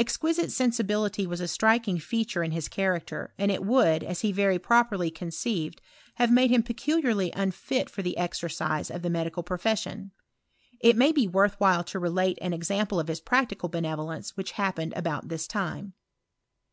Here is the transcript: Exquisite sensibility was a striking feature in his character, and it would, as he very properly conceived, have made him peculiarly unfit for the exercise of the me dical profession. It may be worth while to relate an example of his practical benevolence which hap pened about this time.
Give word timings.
Exquisite 0.00 0.50
sensibility 0.50 1.28
was 1.28 1.40
a 1.40 1.46
striking 1.46 1.96
feature 2.00 2.42
in 2.42 2.50
his 2.50 2.66
character, 2.68 3.32
and 3.38 3.52
it 3.52 3.64
would, 3.64 4.02
as 4.02 4.22
he 4.22 4.32
very 4.32 4.58
properly 4.58 5.12
conceived, 5.12 5.80
have 6.16 6.32
made 6.32 6.50
him 6.50 6.64
peculiarly 6.64 7.30
unfit 7.36 7.88
for 7.88 8.02
the 8.02 8.16
exercise 8.18 8.90
of 8.90 9.02
the 9.02 9.08
me 9.10 9.20
dical 9.22 9.46
profession. 9.46 10.10
It 10.80 10.96
may 10.96 11.12
be 11.12 11.28
worth 11.28 11.54
while 11.60 11.84
to 11.84 12.00
relate 12.00 12.40
an 12.42 12.52
example 12.52 12.98
of 12.98 13.06
his 13.06 13.20
practical 13.20 13.68
benevolence 13.68 14.36
which 14.36 14.50
hap 14.58 14.74
pened 14.74 14.92
about 14.96 15.28
this 15.28 15.46
time. 15.46 15.92